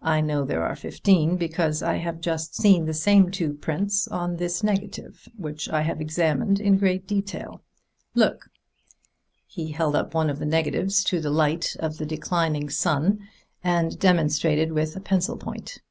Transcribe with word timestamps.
I 0.00 0.22
know 0.22 0.46
there 0.46 0.62
are 0.62 0.74
fifteen, 0.74 1.36
because 1.36 1.82
I 1.82 1.96
have 1.96 2.22
just 2.22 2.56
the 2.56 2.94
same 2.94 3.30
two 3.30 3.52
prints 3.52 4.08
on 4.08 4.36
this 4.36 4.62
negative, 4.62 5.28
which 5.36 5.68
I 5.68 5.82
have 5.82 6.00
examined 6.00 6.58
in 6.60 6.78
detail. 7.04 7.60
Look!" 8.14 8.48
he 9.46 9.72
held 9.72 10.14
one 10.14 10.30
of 10.30 10.38
the 10.38 10.46
negatives 10.46 11.02
up 11.04 11.08
to 11.10 11.20
the 11.20 11.28
light 11.30 11.76
of 11.78 11.98
the 11.98 12.06
declining 12.06 12.70
sun 12.70 13.18
and 13.62 13.98
demonstrated 13.98 14.72
with 14.72 14.96
a 14.96 15.00
pencil 15.00 15.36
point. 15.36 15.82